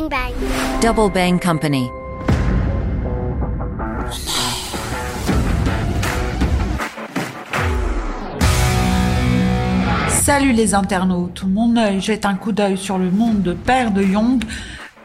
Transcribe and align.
Bang 0.00 0.08
Bang. 0.08 0.32
Double 0.80 1.12
Bang 1.12 1.38
Company. 1.42 1.90
Salut 10.08 10.52
les 10.52 10.74
internautes, 10.74 11.42
mon 11.44 11.76
œil 11.76 12.00
jette 12.00 12.24
un 12.24 12.34
coup 12.34 12.52
d'œil 12.52 12.78
sur 12.78 12.96
le 12.98 13.10
monde 13.10 13.42
de 13.42 13.52
Père 13.52 13.90
de 13.90 14.02
Young. 14.02 14.42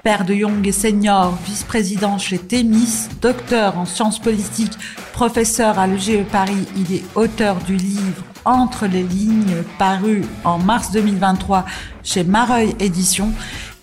Père 0.03 0.23
de 0.23 0.33
Young 0.33 0.65
est 0.67 0.71
senior, 0.71 1.37
vice-président 1.45 2.17
chez 2.17 2.37
Thémis, 2.37 3.09
docteur 3.21 3.77
en 3.77 3.85
sciences 3.85 4.19
politiques, 4.19 4.77
professeur 5.13 5.79
à 5.79 5.87
l'EGE 5.87 6.23
Paris. 6.31 6.67
Il 6.77 6.93
est 6.95 7.03
auteur 7.15 7.55
du 7.57 7.75
livre 7.75 8.23
Entre 8.45 8.85
les 8.85 9.03
lignes, 9.03 9.63
paru 9.79 10.21
en 10.43 10.59
mars 10.59 10.91
2023 10.91 11.65
chez 12.03 12.23
Mareuil 12.23 12.75
Éditions. 12.79 13.33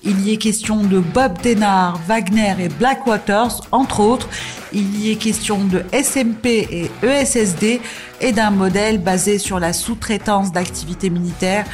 Il 0.04 0.20
y 0.26 0.32
est 0.32 0.36
question 0.36 0.82
de 0.82 0.98
Bob 0.98 1.40
Denard, 1.42 2.00
Wagner 2.08 2.56
et 2.58 2.68
Blackwaters, 2.68 3.60
entre 3.70 4.00
autres. 4.00 4.28
Il 4.72 4.98
y 4.98 5.12
est 5.12 5.16
question 5.16 5.64
de 5.64 5.84
SMP 5.92 6.66
et 6.68 6.90
ESSD 7.04 7.80
et 8.20 8.32
d'un 8.32 8.50
modèle 8.50 8.98
basé 8.98 9.38
sur 9.38 9.60
la 9.60 9.72
sous-traitance 9.72 10.50
d'activités 10.50 11.08
militaires. 11.08 11.66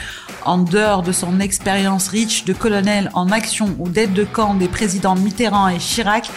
En 0.44 0.58
dehors 0.58 1.02
de 1.02 1.12
son 1.12 1.40
expérience 1.40 2.08
riche 2.08 2.44
de 2.44 2.52
colonel 2.52 3.10
en 3.14 3.30
action 3.30 3.74
ou 3.78 3.88
d'aide 3.88 4.12
de 4.12 4.24
camp 4.24 4.52
des 4.54 4.68
présidents 4.68 5.14
Mitterrand 5.14 5.68
et 5.68 5.78
Chirac, 5.78 6.30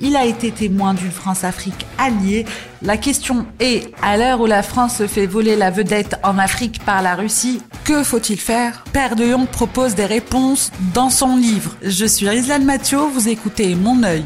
il 0.00 0.16
a 0.16 0.24
été 0.24 0.50
témoin 0.50 0.94
d'une 0.94 1.10
France-Afrique 1.10 1.86
alliée. 1.98 2.44
La 2.82 2.96
question 2.96 3.46
est, 3.60 3.92
à 4.02 4.16
l'heure 4.16 4.40
où 4.40 4.46
la 4.46 4.62
France 4.62 4.96
se 4.96 5.06
fait 5.06 5.26
voler 5.26 5.56
la 5.56 5.70
vedette 5.70 6.16
en 6.22 6.38
Afrique 6.38 6.84
par 6.84 7.02
la 7.02 7.14
Russie, 7.14 7.62
que 7.84 8.02
faut-il 8.02 8.38
faire? 8.38 8.84
Père 8.92 9.16
de 9.16 9.24
Young 9.24 9.46
propose 9.46 9.94
des 9.94 10.06
réponses 10.06 10.72
dans 10.94 11.10
son 11.10 11.36
livre. 11.36 11.76
Je 11.82 12.06
suis 12.06 12.28
Rizlan 12.28 12.60
Mathieu, 12.60 12.98
vous 12.98 13.28
écoutez 13.28 13.74
Mon 13.74 14.02
œil. 14.02 14.24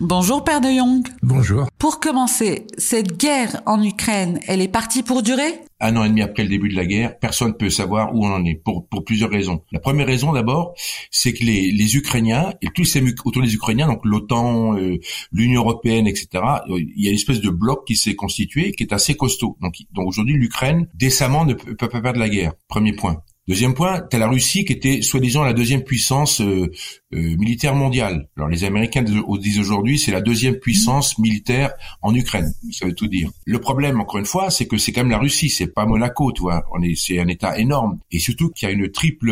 Bonjour 0.00 0.42
Père 0.42 0.60
de 0.60 0.68
Young. 0.68 1.06
Bonjour. 1.22 1.68
Pour 1.78 2.00
commencer, 2.00 2.66
cette 2.76 3.16
guerre 3.16 3.62
en 3.66 3.80
Ukraine, 3.82 4.40
elle 4.48 4.60
est 4.60 4.66
partie 4.66 5.04
pour 5.04 5.22
durer? 5.22 5.60
Un 5.82 5.96
an 5.96 6.04
et 6.04 6.08
demi 6.08 6.22
après 6.22 6.44
le 6.44 6.48
début 6.48 6.68
de 6.68 6.76
la 6.76 6.86
guerre, 6.86 7.18
personne 7.18 7.48
ne 7.48 7.54
peut 7.54 7.70
savoir 7.70 8.14
où 8.14 8.24
on 8.24 8.32
en 8.32 8.44
est 8.44 8.54
pour, 8.54 8.86
plusieurs 9.04 9.30
raisons. 9.30 9.62
La 9.72 9.80
première 9.80 10.06
raison 10.06 10.32
d'abord, 10.32 10.74
c'est 11.10 11.32
que 11.32 11.44
les, 11.44 11.72
les 11.72 11.96
Ukrainiens 11.96 12.54
et 12.62 12.68
tous 12.74 12.84
ces 12.84 13.02
autour 13.24 13.42
des 13.42 13.54
Ukrainiens, 13.54 13.88
donc 13.88 14.00
l'OTAN, 14.04 14.76
euh, 14.76 14.98
l'Union 15.32 15.62
européenne, 15.62 16.06
etc. 16.06 16.28
Il 16.68 16.92
y 16.96 17.08
a 17.08 17.10
une 17.10 17.16
espèce 17.16 17.40
de 17.40 17.50
bloc 17.50 17.84
qui 17.86 17.96
s'est 17.96 18.14
constitué, 18.14 18.72
qui 18.72 18.84
est 18.84 18.92
assez 18.92 19.16
costaud. 19.16 19.58
Donc, 19.60 19.74
donc 19.92 20.06
aujourd'hui, 20.06 20.34
l'Ukraine 20.34 20.88
décemment 20.94 21.44
ne 21.44 21.54
peut, 21.54 21.74
peut 21.74 21.88
pas 21.88 22.00
perdre 22.00 22.20
la 22.20 22.28
guerre. 22.28 22.52
Premier 22.68 22.92
point. 22.92 23.22
Deuxième 23.48 23.74
point, 23.74 24.00
tu 24.08 24.14
as 24.14 24.20
la 24.20 24.28
Russie 24.28 24.64
qui 24.64 24.72
était 24.72 25.02
soi-disant 25.02 25.42
la 25.42 25.52
deuxième 25.52 25.82
puissance 25.82 26.40
euh, 26.40 26.70
euh, 27.12 27.36
militaire 27.36 27.74
mondiale. 27.74 28.28
Alors 28.36 28.48
les 28.48 28.62
Américains 28.62 29.02
disent 29.02 29.58
aujourd'hui 29.58 29.98
c'est 29.98 30.12
la 30.12 30.20
deuxième 30.20 30.60
puissance 30.60 31.18
militaire 31.18 31.72
en 32.02 32.14
Ukraine. 32.14 32.54
Ça 32.70 32.86
veut 32.86 32.94
tout 32.94 33.08
dire. 33.08 33.32
Le 33.44 33.58
problème, 33.58 34.00
encore 34.00 34.20
une 34.20 34.26
fois, 34.26 34.50
c'est 34.50 34.66
que 34.66 34.78
c'est 34.78 34.92
quand 34.92 35.00
même 35.00 35.10
la 35.10 35.18
Russie, 35.18 35.48
c'est 35.48 35.66
pas 35.66 35.86
Monaco, 35.86 36.30
tu 36.30 36.42
vois. 36.42 36.62
C'est 36.94 37.18
un 37.18 37.26
État 37.26 37.58
énorme 37.58 37.98
et 38.12 38.20
surtout 38.20 38.50
qu'il 38.50 38.68
y 38.68 38.70
a 38.70 38.74
une 38.74 38.92
triple 38.92 39.30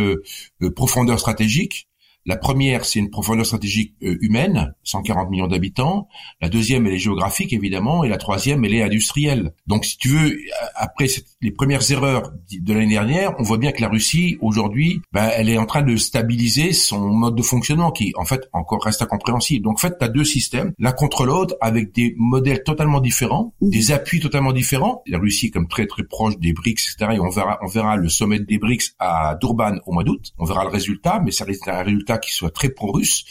euh, 0.60 0.70
profondeur 0.74 1.20
stratégique 1.20 1.86
la 2.26 2.36
première, 2.36 2.84
c'est 2.84 2.98
une 2.98 3.10
profondeur 3.10 3.46
stratégique 3.46 3.94
euh, 4.02 4.18
humaine, 4.20 4.74
140 4.84 5.30
millions 5.30 5.46
d'habitants. 5.46 6.08
La 6.42 6.48
deuxième, 6.50 6.86
elle 6.86 6.92
est 6.92 6.98
géographique, 6.98 7.52
évidemment. 7.52 8.04
Et 8.04 8.08
la 8.08 8.18
troisième, 8.18 8.64
elle 8.64 8.74
est 8.74 8.82
industrielle. 8.82 9.52
Donc, 9.66 9.86
si 9.86 9.96
tu 9.96 10.08
veux, 10.08 10.38
après 10.74 11.06
les 11.40 11.50
premières 11.50 11.90
erreurs 11.90 12.30
de 12.50 12.72
l'année 12.74 12.92
dernière, 12.92 13.34
on 13.38 13.42
voit 13.42 13.56
bien 13.56 13.72
que 13.72 13.80
la 13.80 13.88
Russie, 13.88 14.36
aujourd'hui, 14.42 15.00
ben, 15.12 15.30
elle 15.34 15.48
est 15.48 15.56
en 15.56 15.64
train 15.64 15.82
de 15.82 15.96
stabiliser 15.96 16.72
son 16.72 17.08
mode 17.08 17.36
de 17.36 17.42
fonctionnement 17.42 17.90
qui, 17.90 18.12
en 18.16 18.26
fait, 18.26 18.48
encore 18.52 18.84
reste 18.84 19.00
incompréhensible. 19.00 19.64
Donc, 19.64 19.74
en 19.78 19.80
fait, 19.80 19.96
tu 19.98 20.04
as 20.04 20.08
deux 20.08 20.24
systèmes, 20.24 20.72
l'un 20.78 20.92
contre 20.92 21.24
l'autre, 21.24 21.56
avec 21.62 21.94
des 21.94 22.14
modèles 22.18 22.62
totalement 22.64 23.00
différents, 23.00 23.54
des 23.62 23.92
appuis 23.92 24.20
totalement 24.20 24.52
différents. 24.52 25.02
La 25.06 25.18
Russie 25.18 25.46
est 25.46 25.50
comme 25.50 25.68
très, 25.68 25.86
très 25.86 26.04
proche 26.04 26.38
des 26.38 26.52
BRICS, 26.52 26.92
etc. 26.92 27.12
Et 27.14 27.20
on 27.20 27.30
verra, 27.30 27.58
on 27.62 27.66
verra 27.66 27.96
le 27.96 28.10
sommet 28.10 28.40
des 28.40 28.58
BRICS 28.58 28.94
à 28.98 29.38
Durban 29.40 29.76
au 29.86 29.92
mois 29.92 30.04
d'août. 30.04 30.32
On 30.38 30.44
verra 30.44 30.64
le 30.64 30.70
résultat, 30.70 31.20
mais 31.24 31.30
ça 31.30 31.44
reste 31.46 31.66
un 31.66 31.82
résultat 31.82 32.09
qui 32.18 32.32
soit 32.32 32.50
très 32.50 32.68
pro-russe. 32.70 33.24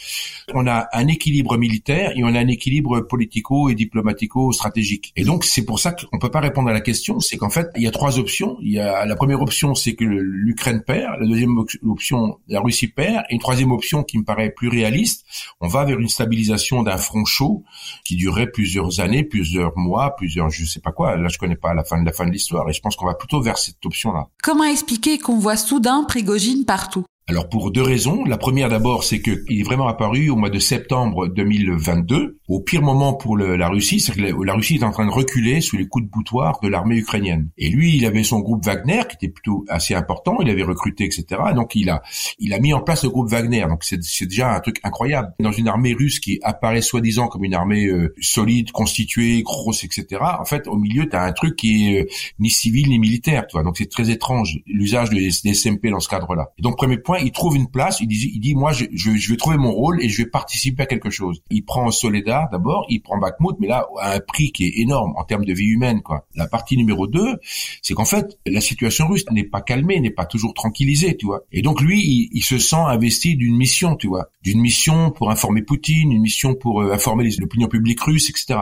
On 0.54 0.66
a 0.66 0.88
un 0.92 1.06
équilibre 1.06 1.56
militaire 1.56 2.12
et 2.16 2.24
on 2.24 2.34
a 2.34 2.38
un 2.38 2.48
équilibre 2.48 3.00
politico 3.00 3.68
et 3.68 3.74
diplomatico-stratégique. 3.74 5.12
Et 5.16 5.24
donc 5.24 5.44
c'est 5.44 5.64
pour 5.64 5.78
ça 5.78 5.92
qu'on 5.92 6.18
peut 6.18 6.30
pas 6.30 6.40
répondre 6.40 6.68
à 6.68 6.72
la 6.72 6.80
question. 6.80 7.20
C'est 7.20 7.36
qu'en 7.36 7.50
fait 7.50 7.68
il 7.76 7.82
y 7.82 7.86
a 7.86 7.90
trois 7.90 8.18
options. 8.18 8.56
Il 8.62 8.72
y 8.72 8.78
a 8.78 9.04
la 9.04 9.16
première 9.16 9.42
option, 9.42 9.74
c'est 9.74 9.94
que 9.94 10.04
l'Ukraine 10.04 10.82
perd. 10.86 11.20
La 11.20 11.26
deuxième 11.26 11.56
option, 11.86 12.38
la 12.48 12.60
Russie 12.60 12.88
perd. 12.88 13.24
Et 13.30 13.34
une 13.34 13.40
troisième 13.40 13.72
option 13.72 14.02
qui 14.02 14.18
me 14.18 14.24
paraît 14.24 14.50
plus 14.50 14.68
réaliste, 14.68 15.24
on 15.60 15.68
va 15.68 15.84
vers 15.84 15.98
une 15.98 16.08
stabilisation 16.08 16.82
d'un 16.82 16.96
front 16.96 17.24
chaud 17.24 17.64
qui 18.04 18.16
durerait 18.16 18.50
plusieurs 18.50 19.00
années, 19.00 19.24
plusieurs 19.24 19.76
mois, 19.76 20.16
plusieurs 20.16 20.50
je 20.50 20.64
sais 20.64 20.80
pas 20.80 20.92
quoi. 20.92 21.16
Là 21.16 21.28
je 21.28 21.38
connais 21.38 21.56
pas 21.56 21.74
la 21.74 21.84
fin 21.84 22.00
de 22.00 22.06
la 22.06 22.12
fin 22.12 22.26
de 22.26 22.32
l'histoire 22.32 22.68
et 22.68 22.72
je 22.72 22.80
pense 22.80 22.96
qu'on 22.96 23.06
va 23.06 23.14
plutôt 23.14 23.40
vers 23.40 23.58
cette 23.58 23.84
option-là. 23.84 24.28
Comment 24.42 24.64
expliquer 24.64 25.18
qu'on 25.18 25.38
voit 25.38 25.56
soudain 25.56 26.04
Prigogine 26.04 26.64
partout? 26.64 27.04
Alors 27.30 27.48
pour 27.48 27.70
deux 27.70 27.82
raisons. 27.82 28.24
La 28.24 28.36
première 28.38 28.68
d'abord, 28.68 29.04
c'est 29.04 29.22
qu'il 29.22 29.60
est 29.60 29.62
vraiment 29.62 29.86
apparu 29.86 30.30
au 30.30 30.36
mois 30.36 30.50
de 30.50 30.58
septembre 30.58 31.28
2022, 31.28 32.40
au 32.48 32.60
pire 32.60 32.82
moment 32.82 33.14
pour 33.14 33.38
la 33.38 33.68
Russie, 33.68 34.00
c'est 34.00 34.12
que 34.12 34.20
la, 34.20 34.54
Russie 34.54 34.74
est 34.74 34.82
en 34.82 34.90
train 34.90 35.06
de 35.06 35.12
reculer 35.12 35.60
sous 35.60 35.76
les 35.76 35.86
coups 35.86 36.06
de 36.06 36.10
boutoir 36.10 36.58
de 36.60 36.66
l'armée 36.66 36.96
ukrainienne. 36.96 37.48
Et 37.56 37.68
lui, 37.68 37.96
il 37.96 38.04
avait 38.04 38.24
son 38.24 38.40
groupe 38.40 38.64
Wagner 38.64 39.02
qui 39.08 39.14
était 39.14 39.32
plutôt 39.32 39.64
assez 39.68 39.94
important, 39.94 40.38
il 40.40 40.50
avait 40.50 40.64
recruté, 40.64 41.04
etc. 41.04 41.24
donc 41.54 41.76
il 41.76 41.88
a, 41.88 42.02
il 42.40 42.52
a 42.52 42.58
mis 42.58 42.72
en 42.72 42.80
place 42.80 43.04
le 43.04 43.10
groupe 43.10 43.30
Wagner. 43.30 43.64
Donc 43.68 43.84
c'est 43.84 44.26
déjà 44.26 44.52
un 44.52 44.58
truc 44.58 44.80
incroyable. 44.82 45.32
Dans 45.38 45.52
une 45.52 45.68
armée 45.68 45.94
russe 45.94 46.18
qui 46.18 46.40
apparaît 46.42 46.82
soi-disant 46.82 47.28
comme 47.28 47.44
une 47.44 47.54
armée 47.54 47.86
euh, 47.86 48.12
solide, 48.20 48.72
constituée, 48.72 49.42
grosse, 49.44 49.84
etc. 49.84 50.20
En 50.40 50.44
fait, 50.44 50.66
au 50.66 50.76
milieu, 50.76 51.08
tu 51.08 51.14
as 51.14 51.22
un 51.22 51.32
truc 51.32 51.54
qui 51.54 51.94
est 51.94 52.00
euh, 52.00 52.06
ni 52.40 52.50
civil 52.50 52.88
ni 52.88 52.98
militaire, 52.98 53.46
tu 53.46 53.52
vois. 53.52 53.62
Donc 53.62 53.76
c'est 53.76 53.88
très 53.88 54.10
étrange 54.10 54.58
l'usage 54.66 55.10
des, 55.10 55.28
des 55.44 55.54
SMP 55.54 55.90
dans 55.90 56.00
ce 56.00 56.08
cadre-là. 56.08 56.48
Donc 56.58 56.76
premier 56.76 56.98
point, 56.98 57.19
il 57.22 57.32
trouve 57.32 57.56
une 57.56 57.70
place, 57.70 58.00
il 58.00 58.08
dit, 58.08 58.30
il 58.34 58.40
dit 58.40 58.54
moi 58.54 58.72
je, 58.72 58.84
je, 58.92 59.30
vais 59.30 59.36
trouver 59.36 59.56
mon 59.56 59.72
rôle 59.72 60.02
et 60.02 60.08
je 60.08 60.22
vais 60.22 60.28
participer 60.28 60.82
à 60.82 60.86
quelque 60.86 61.10
chose. 61.10 61.42
Il 61.50 61.64
prend 61.64 61.90
Soledar 61.90 62.48
d'abord, 62.50 62.86
il 62.88 63.00
prend 63.00 63.18
Bakhmut, 63.18 63.56
mais 63.58 63.68
là 63.68 63.86
à 63.98 64.14
un 64.14 64.20
prix 64.20 64.52
qui 64.52 64.64
est 64.64 64.80
énorme 64.80 65.12
en 65.16 65.24
termes 65.24 65.44
de 65.44 65.52
vie 65.52 65.66
humaine. 65.66 66.02
quoi. 66.02 66.26
La 66.34 66.46
partie 66.46 66.76
numéro 66.76 67.06
deux, 67.06 67.38
c'est 67.82 67.94
qu'en 67.94 68.04
fait 68.04 68.38
la 68.46 68.60
situation 68.60 69.08
russe 69.08 69.24
n'est 69.30 69.44
pas 69.44 69.60
calmée, 69.60 70.00
n'est 70.00 70.10
pas 70.10 70.26
toujours 70.26 70.54
tranquillisée, 70.54 71.16
tu 71.16 71.26
vois. 71.26 71.42
Et 71.52 71.62
donc 71.62 71.80
lui, 71.80 72.00
il, 72.00 72.28
il 72.32 72.42
se 72.42 72.58
sent 72.58 72.76
investi 72.76 73.36
d'une 73.36 73.56
mission, 73.56 73.96
tu 73.96 74.08
vois, 74.08 74.30
d'une 74.42 74.60
mission 74.60 75.10
pour 75.10 75.30
informer 75.30 75.62
Poutine, 75.62 76.12
une 76.12 76.22
mission 76.22 76.54
pour 76.54 76.82
euh, 76.82 76.92
informer 76.92 77.28
l'opinion 77.38 77.68
publique 77.68 78.00
russe, 78.00 78.30
etc. 78.30 78.60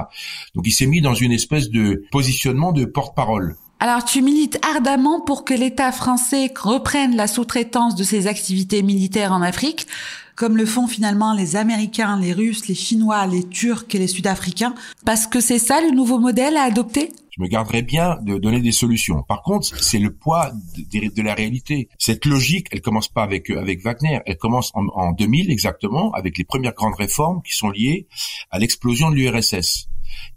Donc 0.54 0.66
il 0.66 0.72
s'est 0.72 0.86
mis 0.86 1.00
dans 1.00 1.14
une 1.14 1.32
espèce 1.32 1.70
de 1.70 2.04
positionnement 2.10 2.72
de 2.72 2.84
porte-parole. 2.84 3.56
Alors 3.80 4.04
tu 4.04 4.22
milites 4.22 4.58
ardemment 4.66 5.20
pour 5.20 5.44
que 5.44 5.54
l'État 5.54 5.92
français 5.92 6.52
reprenne 6.58 7.14
la 7.14 7.28
sous-traitance 7.28 7.94
de 7.94 8.02
ses 8.02 8.26
activités 8.26 8.82
militaires 8.82 9.32
en 9.32 9.40
Afrique, 9.40 9.86
comme 10.34 10.56
le 10.56 10.66
font 10.66 10.88
finalement 10.88 11.32
les 11.32 11.54
Américains, 11.54 12.18
les 12.18 12.32
Russes, 12.32 12.66
les 12.66 12.74
Chinois, 12.74 13.24
les 13.28 13.48
Turcs 13.48 13.86
et 13.94 13.98
les 13.98 14.08
Sud-Africains, 14.08 14.74
parce 15.04 15.28
que 15.28 15.38
c'est 15.40 15.60
ça 15.60 15.80
le 15.80 15.94
nouveau 15.94 16.18
modèle 16.18 16.56
à 16.56 16.62
adopter? 16.62 17.12
Je 17.30 17.40
me 17.40 17.46
garderais 17.46 17.82
bien 17.82 18.18
de 18.22 18.36
donner 18.36 18.60
des 18.60 18.72
solutions. 18.72 19.22
Par 19.22 19.42
contre, 19.42 19.80
c'est 19.80 20.00
le 20.00 20.12
poids 20.12 20.50
de, 20.76 21.22
la 21.22 21.34
réalité. 21.34 21.88
Cette 21.96 22.24
logique, 22.24 22.66
elle 22.72 22.80
commence 22.80 23.06
pas 23.06 23.22
avec 23.22 23.48
avec 23.48 23.80
Wagner, 23.84 24.18
elle 24.26 24.38
commence 24.38 24.72
en, 24.74 24.86
en 24.88 25.12
2000 25.12 25.52
exactement 25.52 26.10
avec 26.14 26.36
les 26.36 26.44
premières 26.44 26.74
grandes 26.74 26.96
réformes 26.96 27.42
qui 27.42 27.54
sont 27.54 27.70
liées 27.70 28.08
à 28.50 28.58
l'explosion 28.58 29.10
de 29.10 29.14
l'URSS. 29.14 29.88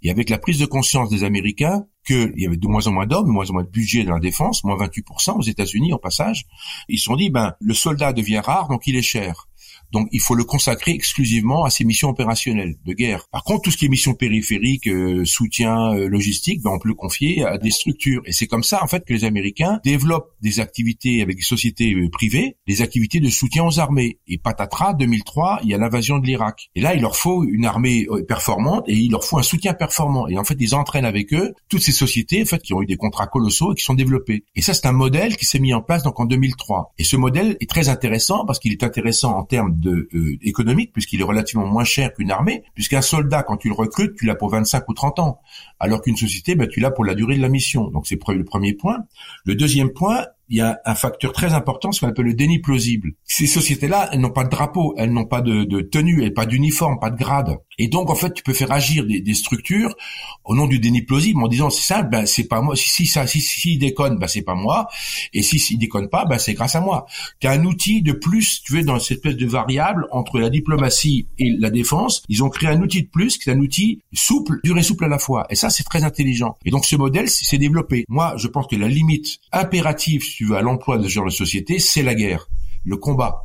Et 0.04 0.12
avec 0.12 0.30
la 0.30 0.38
prise 0.38 0.60
de 0.60 0.68
conscience 0.68 1.10
des 1.10 1.24
Américains 1.24 1.88
qu'il 2.06 2.34
y 2.38 2.46
avait 2.46 2.58
de 2.58 2.68
moins 2.68 2.88
en 2.88 2.92
moins 2.92 3.06
d'hommes, 3.06 3.28
de 3.28 3.32
moins 3.32 3.50
en 3.50 3.54
moins 3.54 3.64
de 3.64 3.70
budget 3.70 4.04
dans 4.04 4.14
la 4.14 4.20
défense, 4.20 4.64
moins 4.64 4.78
28% 4.78 5.38
aux 5.38 5.42
États-Unis 5.42 5.94
en 5.94 5.98
passage, 5.98 6.46
ils 6.88 6.98
se 6.98 7.06
sont 7.06 7.16
dit, 7.16 7.30
ben, 7.30 7.54
le 7.60 7.74
soldat 7.74 8.14
devient 8.14 8.42
rare, 8.44 8.68
donc 8.70 8.88
il 8.88 8.96
est 8.96 9.02
cher. 9.02 9.48
Donc 9.92 10.08
il 10.12 10.22
faut 10.22 10.36
le 10.36 10.44
consacrer 10.44 10.92
exclusivement 10.92 11.64
à 11.64 11.70
ses 11.70 11.84
missions 11.84 12.10
opérationnelles 12.10 12.76
de 12.86 12.94
guerre. 12.94 13.28
Par 13.32 13.44
contre, 13.44 13.64
tout 13.64 13.72
ce 13.72 13.78
qui 13.78 13.86
est 13.86 13.90
missions 13.90 14.14
périphériques, 14.14 14.88
euh, 14.88 15.26
soutien 15.26 15.94
euh, 15.94 16.08
logistique, 16.08 16.62
ben, 16.62 16.72
on 16.72 16.80
peut 16.80 16.90
le 16.90 16.96
confier 16.96 17.44
à 17.44 17.58
des 17.58 17.72
structures. 17.72 18.22
Et 18.26 18.32
c'est 18.32 18.48
comme 18.48 18.64
ça 18.64 18.84
en 18.84 18.88
fait 18.88 19.06
que 19.06 19.14
les 19.14 19.26
Américains 19.26 19.80
développent 19.84 20.32
des 20.42 20.60
activités 20.60 21.22
avec 21.22 21.38
des 21.38 21.44
sociétés 21.44 21.94
euh, 21.94 22.10
privées, 22.10 22.58
des 22.68 22.82
activités 22.82 23.20
de 23.20 23.30
soutien 23.30 23.66
aux 23.66 23.80
armées. 23.80 24.20
Et 24.28 24.38
patatras, 24.38 24.94
2003, 24.94 25.60
il 25.64 25.70
y 25.70 25.74
a 25.74 25.78
l'invasion 25.78 26.20
de 26.20 26.26
l'Irak. 26.26 26.70
Et 26.76 26.82
là, 26.82 26.96
il 26.96 27.02
leur 27.02 27.16
faut 27.16 27.44
une 27.44 27.66
armée 27.66 28.08
performante 28.28 28.88
et 28.88 28.96
il 28.96 29.12
leur 29.12 29.24
faut 29.24 29.38
un 29.38 29.44
soutien 29.44 29.74
performant. 29.74 30.28
Et 30.28 30.38
en 30.38 30.44
fait, 30.44 30.56
ils 30.60 30.76
entraînent 30.76 31.06
avec 31.06 31.34
eux 31.34 31.54
toutes 31.70 31.82
ces 31.82 31.92
sociétés 31.92 32.42
en 32.42 32.46
fait 32.46 32.62
qui 32.62 32.74
ont 32.74 32.82
eu 32.82 32.86
des 32.86 32.98
contrats 32.98 33.28
colossaux 33.28 33.74
et 33.74 33.76
qui 33.76 33.84
sont 33.84 33.94
développées. 33.94 34.46
Et 34.56 34.62
ça, 34.62 34.74
c'est 34.74 34.86
un 34.86 34.92
modèle 34.92 35.38
qui 35.38 35.46
s'est 35.46 35.60
mis 35.60 35.74
en 35.74 35.82
place 35.82 36.04
donc 36.04 36.20
en 36.20 36.26
2003. 36.26 36.94
Et 36.98 37.04
ce 37.04 37.16
modèle 37.16 37.58
est 37.60 37.70
très 37.70 37.90
intéressant 37.90 38.46
parce 38.46 38.60
qu'il 38.60 38.72
est 38.72 38.84
intéressant 38.84 39.38
en 39.38 39.44
termes 39.44 39.76
de 39.82 40.08
euh, 40.14 40.38
économique 40.42 40.94
puisqu'il 40.94 41.20
est 41.20 41.26
relativement 41.26 41.68
moins 41.68 41.84
cher 41.84 42.14
qu'une 42.14 42.32
armée, 42.32 42.64
puisqu'un 42.74 43.02
soldat 43.02 43.44
quand 43.44 43.58
tu 43.58 43.68
le 43.68 43.74
recrutes, 43.74 44.16
tu 44.16 44.26
l'as 44.26 44.36
pour 44.36 44.50
25 44.50 44.88
ou 44.88 44.94
30 44.94 45.20
ans, 45.20 45.42
alors 45.80 46.02
qu'une 46.02 46.16
société, 46.16 46.56
ben, 46.56 46.68
tu 46.68 46.80
l'as 46.80 46.92
pour 46.92 47.04
la 47.04 47.16
durée 47.16 47.36
de 47.36 47.42
la 47.42 47.50
mission. 47.50 47.90
Donc 47.90 48.08
c'est 48.08 48.20
le 48.30 48.46
premier 48.46 48.74
point. 48.74 49.00
Le 49.46 49.56
deuxième 49.56 49.92
point, 49.92 50.26
il 50.52 50.58
y 50.58 50.62
a 50.62 50.82
un 50.86 50.96
facteur 50.96 51.32
très 51.32 51.54
important, 51.54 51.94
ce 51.94 52.02
qu'on 52.02 52.10
appelle 52.10 52.26
le 52.26 52.34
déni 52.34 52.60
plausible. 52.60 53.14
Ces 53.24 53.48
sociétés-là, 53.48 54.10
elles 54.12 54.20
n'ont 54.20 54.32
pas 54.32 54.44
de 54.44 54.50
drapeau, 54.50 54.94
elles 54.98 55.12
n'ont 55.12 55.26
pas 55.26 55.40
de, 55.40 55.82
tenue, 55.82 56.24
elles 56.24 56.34
pas 56.34 56.46
d'uniforme, 56.46 57.00
pas 57.00 57.10
de 57.10 57.18
grade. 57.18 57.58
Et 57.80 57.88
donc, 57.88 58.10
en 58.10 58.16
fait, 58.16 58.34
tu 58.34 58.44
peux 58.44 58.54
faire 58.54 58.72
agir 58.72 59.06
des, 59.06 59.34
structures 59.34 59.96
au 60.44 60.54
nom 60.54 60.68
du 60.68 60.80
déni 60.80 61.04
plausible 61.04 61.42
en 61.42 61.48
disant, 61.48 61.70
c'est 61.70 61.94
simple, 61.94 62.10
ben, 62.10 62.26
c'est 62.26 62.50
pas 62.50 62.62
moi. 62.62 62.76
Si, 62.76 62.90
si 62.90 63.06
ça, 63.06 63.26
si, 63.26 63.40
si, 63.40 63.78
déconne, 63.78 64.20
ben, 64.20 64.28
c'est 64.28 64.42
pas 64.42 64.54
moi. 64.54 64.88
Et 65.34 65.42
si, 65.42 65.58
s'il 65.58 65.80
déconne 65.80 66.10
pas, 66.10 66.26
ben, 66.26 66.38
c'est 66.38 66.54
grâce 66.54 66.76
à 66.76 66.82
moi. 66.82 67.06
Tu 67.40 67.48
as 67.48 67.52
un 67.52 67.64
outil 67.64 68.02
de 68.02 68.12
plus, 68.12 68.62
tu 68.62 68.74
veux, 68.74 68.84
dans 68.84 69.00
cette 69.00 69.18
espèce 69.18 69.38
de 69.38 69.48
variable 69.48 70.06
entre 70.12 70.38
la 70.38 70.50
diplomatie 70.50 71.28
et 71.40 71.50
la 71.58 71.70
défense. 71.70 72.24
Ils 72.28 72.44
ont 72.44 72.50
créé 72.50 72.70
un 72.70 72.82
outil 72.82 73.04
de 73.04 73.08
plus, 73.08 73.38
qui 73.38 73.50
est 73.50 73.54
un 73.54 73.60
outil 73.60 74.02
souple, 74.14 74.60
dur 74.66 74.78
et 74.78 74.84
souple 74.84 75.06
à 75.06 75.08
la 75.08 75.18
fois. 75.18 75.48
Et 75.50 75.56
ça, 75.56 75.70
c'est 75.70 75.86
très 75.86 76.04
intelligent. 76.04 76.58
Et 76.66 76.72
donc, 76.72 76.84
ce 76.84 76.98
modèle 76.98 77.30
s'est 77.30 77.58
développé. 77.58 78.04
Moi, 78.10 78.34
je 78.36 78.48
pense 78.50 78.68
que 78.68 78.76
la 78.76 78.90
limite 78.90 79.40
impérative, 79.54 80.24
si 80.24 80.41
tu 80.42 80.48
veux, 80.48 80.58
à 80.58 80.64
l'emploi 80.64 80.98
de 80.98 81.04
ce 81.04 81.10
genre 81.10 81.26
de 81.26 81.30
société, 81.30 81.78
c'est 81.78 82.02
la 82.02 82.16
guerre, 82.16 82.48
le 82.84 82.98
combat. 82.98 83.44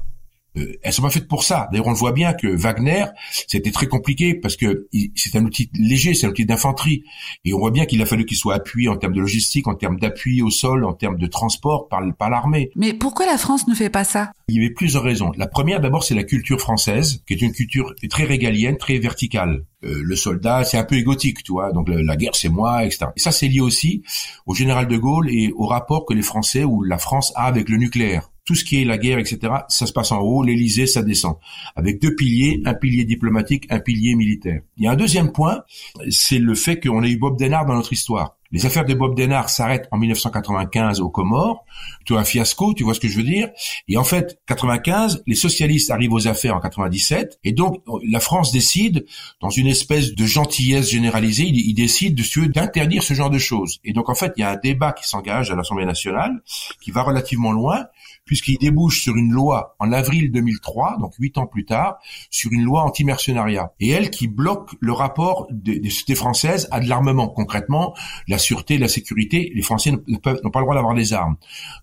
Euh, 0.57 0.73
elles 0.83 0.93
sont 0.93 1.03
pas 1.03 1.11
faites 1.11 1.29
pour 1.29 1.43
ça. 1.43 1.69
D'ailleurs, 1.71 1.87
on 1.87 1.91
le 1.91 1.97
voit 1.97 2.13
bien 2.13 2.33
que 2.33 2.47
Wagner, 2.47 3.05
c'était 3.47 3.71
très 3.71 3.87
compliqué 3.87 4.35
parce 4.35 4.57
que 4.57 4.89
c'est 5.15 5.37
un 5.37 5.45
outil 5.45 5.71
léger, 5.79 6.15
c'est 6.15 6.27
un 6.27 6.31
outil 6.31 6.47
d'infanterie, 6.47 7.05
et 7.45 7.53
on 7.53 7.59
voit 7.59 7.71
bien 7.71 7.87
qu'il 7.87 8.01
a 8.03 8.07
fallu 8.07 8.25
qu'il 8.25 8.37
soit 8.37 8.55
appuyé 8.55 8.89
en 8.89 8.97
termes 8.97 9.13
de 9.13 9.21
logistique, 9.21 9.69
en 9.69 9.75
termes 9.75 9.99
d'appui 9.99 10.43
au 10.43 10.51
sol, 10.51 10.85
en 10.85 10.95
termes 10.95 11.19
de 11.19 11.27
transport 11.27 11.89
par, 11.89 12.03
par 12.19 12.31
l'armée. 12.31 12.71
Mais 12.77 12.95
pourquoi 12.95 13.27
la 13.27 13.39
France 13.39 13.69
ne 13.69 13.75
fait 13.75 13.91
pas 13.91 14.05
ça? 14.05 14.33
Il 14.49 14.57
y 14.57 14.59
avait 14.65 14.73
plusieurs 14.73 15.03
raisons. 15.03 15.33
La 15.37 15.47
première, 15.47 15.81
d'abord, 15.81 16.05
c'est 16.05 16.15
la 16.15 16.25
culture 16.25 16.61
française, 16.61 17.23
qui 17.27 17.35
est 17.35 17.43
une 17.43 17.53
culture 17.53 17.95
très 18.09 18.25
régalienne, 18.25 18.77
très 18.77 18.99
verticale. 18.99 19.65
Euh, 19.85 20.01
le 20.03 20.17
soldat, 20.17 20.65
c'est 20.65 20.79
un 20.79 20.85
peu 20.85 20.97
égotique, 20.97 21.43
tu 21.43 21.53
vois. 21.53 21.73
Donc 21.73 21.89
la 21.89 22.17
guerre, 22.17 22.35
c'est 22.35 22.49
moi, 22.49 22.85
etc. 22.85 23.07
Et 23.17 23.21
ça, 23.21 23.33
c'est 23.33 23.49
lié 23.49 23.61
aussi 23.61 24.03
au 24.47 24.55
général 24.55 24.87
de 24.87 24.97
Gaulle 24.97 25.29
et 25.31 25.53
au 25.55 25.67
rapport 25.67 26.07
que 26.07 26.15
les 26.15 26.23
Français 26.23 26.65
ou 26.65 26.83
la 26.83 26.99
France 26.99 27.33
a 27.35 27.45
avec 27.45 27.69
le 27.69 27.77
nucléaire 27.77 28.31
tout 28.47 28.55
ce 28.55 28.65
qui 28.65 28.81
est 28.81 28.85
la 28.85 28.97
guerre, 28.97 29.19
etc., 29.19 29.53
ça 29.69 29.87
se 29.87 29.93
passe 29.93 30.13
en 30.13 30.21
haut, 30.21 30.43
l'Élysée, 30.43 30.87
ça 30.87 31.03
descend. 31.03 31.37
Avec 31.75 32.01
deux 32.01 32.15
piliers, 32.15 32.63
un 32.65 32.75
pilier 32.75 33.05
diplomatique, 33.05 33.67
un 33.71 33.81
pilier 33.81 34.15
militaire. 34.15 34.61
Il 34.79 34.85
y 34.85 34.87
a 34.87 34.93
un 34.93 34.97
deuxième 34.97 35.33
point, 35.33 35.65
c'est 36.11 36.39
le 36.39 36.55
fait 36.55 36.81
qu'on 36.81 37.03
ait 37.03 37.11
eu 37.11 37.19
Bob 37.19 37.39
Denard 37.39 37.67
dans 37.67 37.75
notre 37.75 37.93
histoire. 37.93 38.37
Les 38.53 38.65
affaires 38.65 38.85
de 38.85 38.95
Bob 38.95 39.17
Denard 39.17 39.51
s'arrêtent 39.51 39.89
en 39.91 39.99
1995 39.99 41.01
aux 41.01 41.11
Comores. 41.11 41.65
Tout 42.05 42.17
un 42.17 42.25
fiasco, 42.25 42.75
tu 42.75 42.85
vois 42.85 42.95
ce 42.95 43.01
que 43.01 43.09
je 43.09 43.17
veux 43.17 43.25
dire 43.25 43.51
Et 43.89 43.97
en 43.97 44.05
fait, 44.05 44.39
95, 44.47 45.25
les 45.27 45.35
socialistes 45.35 45.91
arrivent 45.91 46.13
aux 46.13 46.29
affaires 46.29 46.55
en 46.55 46.61
97, 46.61 47.41
et 47.43 47.53
donc 47.53 47.83
la 48.09 48.21
France 48.21 48.53
décide, 48.53 49.05
dans 49.41 49.51
une 49.51 49.67
espèce 49.67 50.15
de 50.15 50.25
gentillesse 50.25 50.91
généralisée, 50.91 51.45
il, 51.45 51.75
décide 51.75 52.15
de 52.15 52.47
d'interdire 52.47 53.03
ce 53.03 53.15
genre 53.15 53.31
de 53.31 53.39
choses. 53.39 53.81
Et 53.85 53.93
donc 53.93 54.09
en 54.09 54.15
fait, 54.15 54.33
il 54.37 54.41
y 54.41 54.45
a 54.45 54.51
un 54.51 54.57
débat 54.57 54.93
qui 54.93 55.09
s'engage 55.09 55.51
à 55.51 55.57
l'Assemblée 55.57 55.85
nationale, 55.85 56.43
qui 56.81 56.93
va 56.93 57.03
relativement 57.03 57.53
loin, 57.53 57.87
puisqu'il 58.27 58.59
débouche 58.59 59.03
sur 59.03 59.17
une 59.17 59.33
loi 59.33 59.77
en 59.79 59.93
avril 59.93 60.31
2003, 60.31 60.99
donc 61.01 61.15
huit 61.19 61.39
ans 61.39 61.47
plus 61.47 61.65
tard, 61.65 61.99
sur 62.29 62.53
une 62.53 62.65
loi 62.65 62.83
anti-mercenariat. 62.83 63.73
Et 63.81 63.89
elle 63.89 64.11
qui 64.11 64.27
bloque 64.29 64.73
le 64.81 64.93
rapport 64.93 65.47
des, 65.51 65.89
sociétés 65.89 66.17
françaises 66.17 66.69
à 66.71 66.81
de 66.81 66.89
l'armement. 66.89 67.29
Concrètement, 67.29 67.95
la 68.29 68.39
sûreté, 68.39 68.79
la 68.79 68.89
sécurité, 68.89 69.53
les 69.55 69.63
Français 69.63 69.93
n'ont 69.93 70.19
pas 70.19 70.33
le 70.33 70.41
droit 70.51 70.75
d'avoir 70.75 70.95
des 70.95 71.13
armes. 71.13 71.37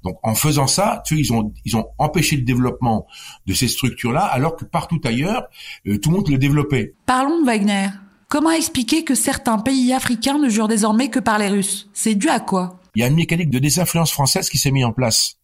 Donc 0.03 0.17
en 0.21 0.35
faisant 0.35 0.67
ça, 0.67 1.01
tu 1.05 1.17
ils 1.17 1.31
ont, 1.31 1.53
ils 1.65 1.77
ont 1.77 1.87
empêché 1.97 2.35
le 2.35 2.43
développement 2.43 3.07
de 3.47 3.53
ces 3.53 3.69
structures-là, 3.69 4.25
alors 4.25 4.55
que 4.55 4.65
partout 4.65 4.99
ailleurs, 5.05 5.47
euh, 5.87 5.97
tout 5.97 6.09
le 6.09 6.17
monde 6.17 6.29
le 6.29 6.37
développait. 6.37 6.93
Parlons 7.05 7.39
de 7.39 7.45
Wagner. 7.45 7.87
Comment 8.27 8.51
expliquer 8.51 9.03
que 9.03 9.15
certains 9.15 9.59
pays 9.59 9.93
africains 9.93 10.39
ne 10.39 10.49
jurent 10.49 10.67
désormais 10.67 11.09
que 11.09 11.19
par 11.19 11.37
les 11.37 11.49
Russes? 11.49 11.89
C'est 11.93 12.15
dû 12.15 12.29
à 12.29 12.39
quoi? 12.39 12.79
Il 12.95 13.01
y 13.01 13.03
a 13.03 13.07
une 13.07 13.15
mécanique 13.15 13.49
de 13.49 13.59
désinfluence 13.59 14.11
française 14.11 14.49
qui 14.49 14.57
s'est 14.57 14.71
mise 14.71 14.85
en 14.85 14.91
place. 14.91 15.37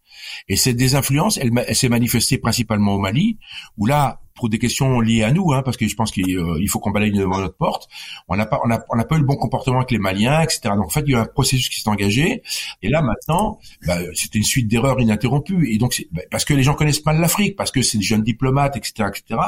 Et 0.48 0.56
cette 0.56 0.76
désinfluence, 0.76 1.38
elle, 1.38 1.52
s'est 1.76 1.90
manifestée 1.90 2.38
principalement 2.38 2.94
au 2.94 3.00
Mali, 3.00 3.38
où 3.78 3.86
là, 3.86 4.22
pour 4.40 4.50
des 4.50 4.60
questions 4.60 5.00
liées 5.02 5.24
à 5.24 5.32
nous, 5.32 5.52
hein, 5.54 5.62
parce 5.64 5.78
que 5.78 5.88
je 5.88 5.96
pense 5.96 6.12
qu'il 6.12 6.38
euh, 6.38 6.66
faut 6.68 6.80
qu'on 6.80 6.92
balaye 6.92 7.12
devant 7.12 7.40
notre 7.40 7.56
porte. 7.56 7.88
On 8.28 8.36
n'a 8.36 8.46
pas, 8.46 8.60
on 8.66 8.72
a, 8.72 8.80
on 8.90 8.98
a 8.98 9.06
pas 9.06 9.16
eu 9.16 9.20
le 9.20 9.26
bon 9.26 9.36
comportement 9.36 9.78
avec 9.78 9.92
les 9.92 10.00
Maliens, 10.00 10.42
etc. 10.42 10.62
Donc 10.76 10.86
en 10.86 10.90
fait, 10.90 11.04
il 11.06 11.12
y 11.12 11.16
a 11.16 11.22
un 11.22 11.26
processus 11.26 11.70
qui 11.70 11.82
s'est 11.82 11.90
engagé. 11.90 12.42
Et 12.82 12.90
là 12.90 13.02
maintenant, 13.02 13.60
bah, 13.86 14.00
c'était 14.14 14.40
une 14.40 14.44
suite 14.44 14.68
d'erreurs 14.68 15.00
ininterrompues. 15.00 15.74
Et 15.74 15.78
donc 15.78 16.04
bah, 16.12 16.22
parce 16.32 16.46
que 16.46 16.54
les 16.54 16.64
gens 16.64 16.74
connaissent 16.74 17.06
mal 17.06 17.20
l'Afrique, 17.20 17.56
parce 17.56 17.72
que 17.72 17.82
c'est 17.82 17.98
des 17.98 18.04
jeunes 18.04 18.24
diplomates, 18.24 18.78
etc., 18.78 19.10
etc. 19.10 19.40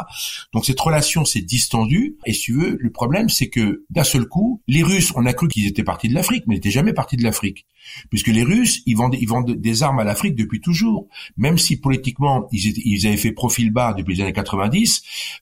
Donc 0.54 0.66
cette 0.66 0.80
relation 0.80 1.26
s'est 1.26 1.42
distendue. 1.42 2.18
Et 2.26 2.34
si 2.34 2.42
tu 2.42 2.54
veux, 2.54 2.78
le 2.80 2.92
problème, 2.92 3.30
c'est 3.30 3.50
que 3.50 3.86
d'un 3.90 4.04
seul 4.04 4.26
coup, 4.26 4.62
les 4.68 4.84
Russes, 4.84 5.14
on 5.16 5.26
a 5.26 5.34
cru 5.34 5.48
qu'ils 5.48 5.68
étaient 5.68 5.84
partis 5.84 6.10
de 6.10 6.14
l'Afrique, 6.14 6.44
mais 6.48 6.56
ils 6.56 6.58
n'étaient 6.58 6.72
jamais 6.72 6.94
partis 6.94 7.18
de 7.18 7.24
l'Afrique, 7.24 7.66
puisque 8.10 8.28
les 8.28 8.44
Russes, 8.44 8.82
ils 8.86 8.98
vendent, 8.98 9.16
ils 9.20 9.28
vendent 9.28 9.52
des 9.52 9.84
armes 9.84 10.00
à 10.00 10.04
l'Afrique 10.04 10.36
depuis 10.36 10.60
toujours, 10.60 11.08
même 11.38 11.58
si 11.58 11.80
politiquement 11.80 12.48
ils, 12.52 13.08
avaient 13.08 13.18
fait 13.18 13.32
profil 13.32 13.72
bas 13.72 13.94
depuis 13.94 14.16
les 14.16 14.22
années 14.22 14.34
90 14.34 14.81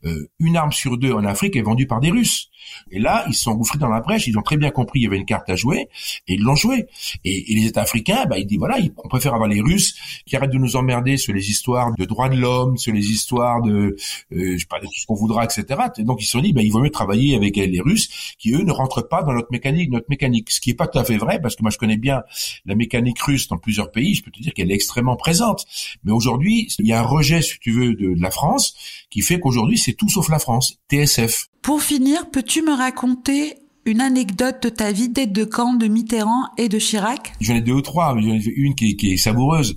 euh, 0.05 0.29
une 0.39 0.57
arme 0.57 0.71
sur 0.71 0.97
deux 0.97 1.11
en 1.11 1.25
Afrique 1.25 1.55
est 1.55 1.61
vendue 1.61 1.87
par 1.87 1.99
des 1.99 2.11
Russes. 2.11 2.48
Et 2.91 2.99
là, 2.99 3.25
ils 3.27 3.33
se 3.33 3.43
sont 3.43 3.51
engouffrés 3.51 3.77
dans 3.77 3.89
la 3.89 4.01
brèche, 4.01 4.27
ils 4.27 4.37
ont 4.37 4.41
très 4.41 4.57
bien 4.57 4.71
compris 4.71 4.99
qu'il 4.99 5.03
y 5.03 5.07
avait 5.07 5.17
une 5.17 5.25
carte 5.25 5.49
à 5.49 5.55
jouer, 5.55 5.89
et 6.27 6.33
ils 6.33 6.41
l'ont 6.41 6.55
joué. 6.55 6.87
Et, 7.23 7.45
les 7.49 7.65
États 7.65 7.81
africains, 7.81 8.25
bah, 8.25 8.37
ils 8.37 8.45
disent 8.45 8.59
voilà, 8.59 8.77
on 9.03 9.07
préfère 9.07 9.33
avoir 9.33 9.49
les 9.49 9.61
Russes 9.61 9.95
qui 10.25 10.35
arrêtent 10.35 10.51
de 10.51 10.57
nous 10.57 10.75
emmerder 10.75 11.17
sur 11.17 11.33
les 11.33 11.49
histoires 11.49 11.93
de 11.97 12.05
droits 12.05 12.29
de 12.29 12.37
l'homme, 12.37 12.77
sur 12.77 12.93
les 12.93 13.09
histoires 13.11 13.61
de, 13.61 13.71
euh, 13.71 14.53
je 14.53 14.57
sais 14.57 14.65
pas, 14.69 14.79
de 14.79 14.85
tout 14.85 14.99
ce 14.99 15.05
qu'on 15.05 15.15
voudra, 15.15 15.43
etc. 15.45 15.65
donc 15.99 16.21
ils 16.21 16.25
se 16.25 16.31
sont 16.31 16.41
dit, 16.41 16.53
bah, 16.53 16.61
il 16.61 16.71
vaut 16.71 16.81
mieux 16.81 16.89
travailler 16.89 17.35
avec 17.35 17.55
les 17.55 17.81
Russes 17.81 18.09
qui 18.37 18.53
eux 18.53 18.63
ne 18.63 18.71
rentrent 18.71 19.07
pas 19.07 19.23
dans 19.23 19.33
notre 19.33 19.51
mécanique, 19.51 19.91
notre 19.91 20.09
mécanique. 20.09 20.51
Ce 20.51 20.59
qui 20.59 20.71
est 20.71 20.75
pas 20.75 20.87
tout 20.87 20.99
à 20.99 21.03
fait 21.03 21.17
vrai, 21.17 21.39
parce 21.41 21.55
que 21.55 21.61
moi 21.61 21.71
je 21.71 21.77
connais 21.77 21.97
bien 21.97 22.23
la 22.65 22.75
mécanique 22.75 23.19
russe 23.19 23.47
dans 23.47 23.57
plusieurs 23.57 23.91
pays, 23.91 24.15
je 24.15 24.23
peux 24.23 24.31
te 24.31 24.41
dire 24.41 24.53
qu'elle 24.53 24.71
est 24.71 24.75
extrêmement 24.75 25.15
présente. 25.15 25.65
Mais 26.03 26.11
aujourd'hui, 26.11 26.69
il 26.79 26.87
y 26.87 26.93
a 26.93 26.99
un 26.99 27.03
rejet, 27.03 27.41
si 27.41 27.59
tu 27.59 27.71
veux, 27.71 27.95
de 27.95 28.15
la 28.19 28.31
France 28.31 28.75
qui 29.09 29.21
fait 29.21 29.39
qu'aujourd'hui 29.39 29.77
c'est 29.77 29.93
tout 29.93 30.09
sauf 30.09 30.29
la 30.29 30.39
France, 30.39 30.79
TSF. 30.89 31.48
Pour 31.61 31.81
finir, 31.81 32.29
peux-tu 32.29 32.61
me 32.61 32.73
raconter 32.73 33.55
une 33.85 34.01
anecdote 34.01 34.63
de 34.63 34.69
ta 34.69 34.91
vie 34.91 35.09
d'aide 35.09 35.33
de 35.33 35.43
camp 35.43 35.73
de 35.73 35.87
Mitterrand 35.87 36.47
et 36.57 36.69
de 36.69 36.79
Chirac? 36.79 37.33
J'en 37.41 37.55
ai 37.55 37.61
deux 37.61 37.73
ou 37.73 37.81
trois, 37.81 38.15
mais 38.15 38.21
j'en 38.21 38.33
ai 38.33 38.53
une 38.55 38.75
qui, 38.75 38.95
est 39.01 39.17
savoureuse. 39.17 39.75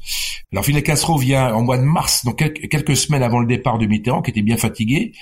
Alors 0.53 0.65
Fidel 0.65 0.83
Castro 0.83 1.19
vient 1.19 1.53
en 1.55 1.63
mois 1.63 1.79
de 1.79 1.83
mars, 1.83 2.25
donc 2.25 2.37
quelques, 2.37 2.97
semaines 2.97 3.23
avant 3.23 3.41
le 3.41 3.47
départ 3.47 3.79
de 3.79 3.87
Mitterrand, 3.87 4.23
qui 4.23 4.31
était 4.31 4.43
bien 4.43 4.57
fatigué, 4.57 5.13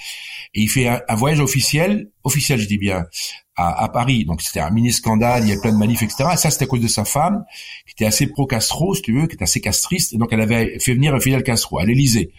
et 0.54 0.60
il 0.62 0.68
fait 0.68 0.88
un, 0.88 1.14
voyage 1.14 1.40
officiel, 1.40 2.10
officiel 2.24 2.58
je 2.58 2.66
dis 2.66 2.78
bien, 2.78 3.04
à, 3.56 3.88
Paris. 3.88 4.24
Donc 4.24 4.42
c'était 4.42 4.60
un 4.60 4.70
mini 4.70 4.92
scandale, 4.92 5.44
il 5.44 5.50
y 5.50 5.52
a 5.52 5.60
plein 5.60 5.72
de 5.72 5.78
manifs, 5.78 6.02
etc. 6.02 6.30
Et 6.32 6.36
ça 6.36 6.50
c'était 6.50 6.64
à 6.64 6.68
cause 6.68 6.80
de 6.80 6.88
sa 6.88 7.04
femme, 7.04 7.44
qui 7.86 7.92
était 7.92 8.06
assez 8.06 8.26
pro-Castro, 8.26 8.94
si 8.94 9.02
tu 9.02 9.12
veux, 9.12 9.26
qui 9.26 9.34
était 9.34 9.44
assez 9.44 9.60
castriste, 9.60 10.12
et 10.12 10.18
donc 10.18 10.32
elle 10.32 10.40
avait 10.40 10.78
fait 10.78 10.94
venir 10.94 11.16
Fidel 11.20 11.42
Castro 11.42 11.78
à 11.78 11.84
l'Élysée 11.84 12.32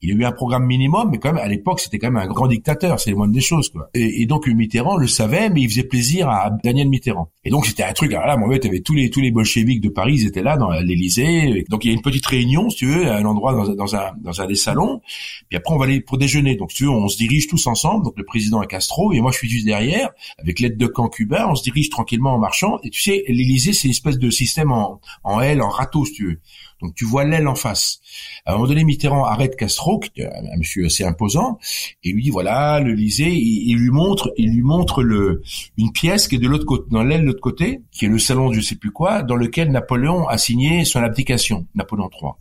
il 0.00 0.12
a 0.12 0.14
eu 0.14 0.24
un 0.24 0.32
programme 0.32 0.64
minimum, 0.64 1.08
mais 1.10 1.18
quand 1.18 1.32
même 1.32 1.42
à 1.42 1.48
l'époque 1.48 1.80
c'était 1.80 1.98
quand 1.98 2.10
même 2.10 2.22
un 2.22 2.26
grand 2.26 2.46
dictateur, 2.46 3.00
c'est 3.00 3.10
le 3.10 3.32
des 3.32 3.40
choses 3.40 3.68
quoi. 3.70 3.90
Et, 3.94 4.26
donc 4.26 4.46
Mitterrand 4.46 4.96
le 4.96 5.06
savait, 5.06 5.50
mais 5.50 5.62
il 5.62 5.68
faisait 5.68 5.84
plaisir 5.84 6.28
à 6.28 6.50
Daniel 6.62 6.88
Mitterrand. 6.88 7.30
Et 7.44 7.50
donc 7.50 7.66
c'était 7.66 7.82
un 7.82 7.92
truc. 7.92 8.12
Alors 8.12 8.26
là, 8.26 8.36
mon 8.36 8.50
fait, 8.50 8.64
avait 8.66 8.80
tous 8.80 8.94
les 8.94 9.10
tous 9.10 9.20
les 9.20 9.30
bolcheviks 9.30 9.80
de 9.80 9.88
Paris, 9.88 10.14
ils 10.14 10.26
étaient 10.26 10.42
là 10.42 10.56
dans 10.56 10.70
l'Élysée. 10.70 11.64
Donc 11.68 11.84
il 11.84 11.88
y 11.88 11.90
a 11.90 11.94
une 11.94 12.02
petite 12.02 12.26
réunion, 12.26 12.70
si 12.70 12.76
tu 12.76 12.86
veux, 12.86 13.08
à 13.10 13.16
un 13.16 13.24
endroit 13.24 13.52
dans, 13.52 13.96
un 13.96 14.12
dans 14.20 14.40
un 14.40 14.46
des 14.46 14.54
salons. 14.54 15.00
Puis 15.48 15.56
après 15.56 15.74
on 15.74 15.78
va 15.78 15.86
aller 15.86 16.00
pour 16.00 16.18
déjeuner. 16.18 16.56
Donc 16.56 16.70
si 16.70 16.78
tu 16.78 16.84
veux, 16.84 16.90
on 16.90 17.08
se 17.08 17.16
dirige 17.16 17.48
tous 17.48 17.66
ensemble. 17.66 18.04
Donc 18.04 18.14
le 18.16 18.24
président 18.24 18.62
est 18.62 18.66
Castro 18.66 19.12
et 19.12 19.20
moi 19.20 19.32
je 19.32 19.38
suis 19.38 19.48
juste 19.48 19.66
derrière 19.66 20.10
avec 20.38 20.60
l'aide 20.60 20.76
de 20.76 20.86
camp 20.86 21.08
cubain. 21.08 21.46
On 21.48 21.54
se 21.54 21.64
dirige 21.64 21.90
tranquillement 21.90 22.34
en 22.34 22.38
marchant. 22.38 22.78
Et 22.84 22.90
tu 22.90 23.00
sais, 23.00 23.24
l'Élysée 23.28 23.72
c'est 23.72 23.88
une 23.88 23.92
espèce 23.92 24.18
de 24.18 24.30
système 24.30 24.70
en 24.72 25.00
en 25.24 25.40
L, 25.40 25.62
en 25.62 25.68
râteau, 25.68 26.04
si 26.04 26.12
tu 26.12 26.26
veux. 26.26 26.40
Donc 26.80 26.94
tu 26.94 27.04
vois 27.04 27.24
l'aile 27.24 27.48
en 27.48 27.54
face. 27.54 28.00
À 28.44 28.52
un 28.52 28.54
moment 28.56 28.68
donné, 28.68 28.84
Mitterrand 28.84 29.24
arrête 29.24 29.56
Castro, 29.56 29.98
qui 29.98 30.20
est 30.20 30.26
un 30.26 30.56
monsieur 30.56 30.86
assez 30.86 31.04
imposant, 31.04 31.58
et 32.04 32.12
lui 32.12 32.22
dit 32.22 32.30
voilà, 32.30 32.80
le 32.80 32.92
Élysée, 32.92 33.32
il, 33.32 33.76
lui 33.76 33.90
montre, 33.90 34.32
il 34.36 34.52
lui 34.54 34.62
montre 34.62 35.02
le 35.02 35.42
une 35.76 35.92
pièce 35.92 36.28
qui 36.28 36.36
est 36.36 36.38
de 36.38 36.48
l'autre 36.48 36.66
côté, 36.66 36.84
dans 36.90 37.02
l'aile 37.02 37.22
de 37.22 37.26
l'autre 37.26 37.40
côté, 37.40 37.82
qui 37.90 38.04
est 38.04 38.08
le 38.08 38.18
salon 38.18 38.50
de 38.50 38.54
je 38.54 38.60
sais 38.60 38.76
plus 38.76 38.92
quoi, 38.92 39.22
dans 39.22 39.36
lequel 39.36 39.70
Napoléon 39.70 40.28
a 40.28 40.38
signé 40.38 40.84
son 40.84 41.02
abdication, 41.02 41.66
Napoléon 41.74 42.10
III. 42.12 42.32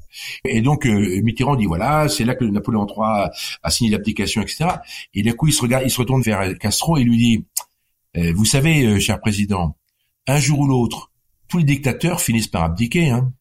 Et 0.46 0.62
donc 0.62 0.86
euh, 0.86 1.22
Mitterrand 1.24 1.56
dit 1.56 1.66
voilà, 1.66 2.08
c'est 2.10 2.26
là 2.26 2.36
que 2.36 2.46
Napoléon 2.46 2.86
III 2.88 3.30
a 3.64 3.70
signé 3.70 3.92
l'abdication, 3.92 4.42
etc. 4.42 4.66
Et 5.14 5.24
d'un 5.24 5.34
coup, 5.34 5.48
il 5.48 5.54
se 5.54 5.62
regarde, 5.62 5.84
il 5.86 5.92
se 5.92 6.00
retourne 6.00 6.22
vers 6.22 6.58
Castro 6.60 6.98
et 6.98 7.04
lui 7.04 7.18
dit 7.18 7.46
euh, 8.18 8.34
vous 8.36 8.46
savez, 8.46 8.86
euh, 8.86 9.00
cher 9.00 9.20
président, 9.20 9.78
un 10.26 10.40
jour 10.40 10.60
ou 10.60 10.68
l'autre, 10.68 11.12
tous 11.48 11.60
les 11.60 11.64
dictateurs 11.64 12.20
finissent 12.20 12.48
par 12.48 12.64
abdiquer. 12.64 13.10
Hein. 13.10 13.32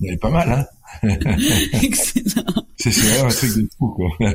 Il 0.00 0.12
est 0.12 0.16
pas 0.16 0.30
mal, 0.30 0.50
hein 0.50 0.66
Excellent. 1.82 2.64
C'est 2.76 3.20
un 3.20 3.28
truc 3.28 3.56
de 3.56 3.68
fou, 3.78 3.88
quoi. 3.88 4.08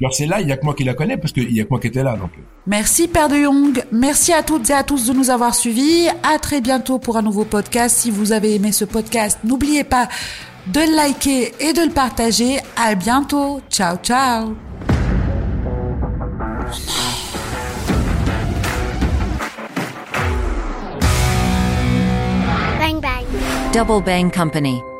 Alors 0.00 0.14
c'est 0.14 0.26
là, 0.26 0.40
il 0.40 0.48
y 0.48 0.52
a 0.52 0.56
que 0.56 0.64
moi 0.64 0.74
qui 0.74 0.84
la 0.84 0.94
connais 0.94 1.16
parce 1.16 1.32
qu'il 1.32 1.50
y 1.52 1.60
a 1.60 1.64
que 1.64 1.70
moi 1.70 1.80
qui 1.80 1.86
était 1.88 2.02
là. 2.02 2.16
Donc. 2.16 2.30
Merci 2.66 3.08
Père 3.08 3.28
de 3.28 3.36
Young. 3.36 3.82
Merci 3.90 4.32
à 4.32 4.42
toutes 4.42 4.68
et 4.70 4.74
à 4.74 4.82
tous 4.82 5.06
de 5.06 5.12
nous 5.12 5.30
avoir 5.30 5.54
suivis. 5.54 6.08
À 6.22 6.38
très 6.38 6.60
bientôt 6.60 6.98
pour 6.98 7.16
un 7.16 7.22
nouveau 7.22 7.44
podcast. 7.44 7.96
Si 7.96 8.10
vous 8.10 8.32
avez 8.32 8.54
aimé 8.54 8.72
ce 8.72 8.84
podcast, 8.84 9.38
n'oubliez 9.44 9.84
pas 9.84 10.08
de 10.66 10.80
le 10.80 10.94
liker 10.94 11.52
et 11.60 11.72
de 11.72 11.82
le 11.82 11.90
partager. 11.90 12.58
À 12.76 12.94
bientôt. 12.94 13.60
Ciao, 13.70 13.96
ciao. 13.96 14.54
Double 23.72 24.02
Bang 24.02 24.30
Company. 24.30 24.91